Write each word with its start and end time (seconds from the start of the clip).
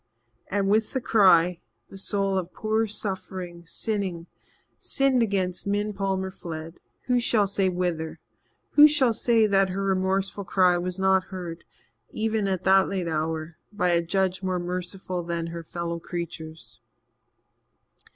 And 0.47 0.67
with 0.67 0.93
the 0.93 0.99
cry, 0.99 1.61
the 1.89 1.97
soul 1.99 2.35
of 2.35 2.51
poor 2.51 2.87
suffering, 2.87 3.67
sinning, 3.67 4.25
sinned 4.79 5.21
against 5.21 5.67
Min 5.67 5.93
Palmer 5.93 6.31
fled 6.31 6.79
who 7.03 7.19
shall 7.19 7.45
say 7.45 7.69
whither? 7.69 8.19
Who 8.71 8.87
shall 8.87 9.13
say 9.13 9.45
that 9.45 9.69
her 9.69 9.83
remorseful 9.83 10.43
cry 10.45 10.75
was 10.79 10.97
not 10.97 11.25
heard, 11.25 11.65
even 12.09 12.47
at 12.47 12.63
that 12.63 12.89
late 12.89 13.07
hour, 13.07 13.57
by 13.71 13.89
a 13.89 14.01
Judge 14.01 14.41
more 14.41 14.57
merciful 14.57 15.21
than 15.21 15.45
her 15.53 15.61
fellow 15.63 15.99
creatures? 15.99 16.79